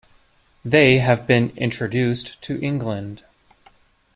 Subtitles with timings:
[0.65, 3.23] They have been introduced to England.